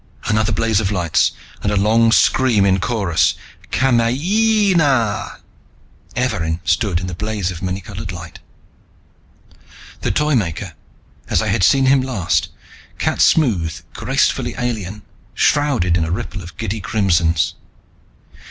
Another 0.25 0.51
blaze 0.51 0.79
of 0.79 0.91
lights 0.91 1.31
and 1.61 1.65
another 1.65 1.83
long 1.83 2.11
scream 2.11 2.65
in 2.65 2.79
chorus: 2.79 3.35
"Kamayeeeeeeeeeeeeeeeeeeena!" 3.71 5.41
Evarin 6.15 6.59
stood 6.65 6.99
in 6.99 7.05
the 7.05 7.13
blaze 7.13 7.51
of 7.51 7.59
the 7.59 7.65
many 7.67 7.81
colored 7.81 8.11
light. 8.11 8.39
The 10.01 10.09
Toymaker, 10.09 10.73
as 11.29 11.39
I 11.43 11.49
had 11.49 11.61
seen 11.63 11.85
him 11.85 12.01
last, 12.01 12.49
cat 12.97 13.21
smooth, 13.21 13.79
gracefully 13.93 14.55
alien, 14.57 15.03
shrouded 15.35 15.95
in 15.95 16.03
a 16.03 16.09
ripple 16.09 16.41
of 16.41 16.57
giddy 16.57 16.81
crimsons. 16.81 17.53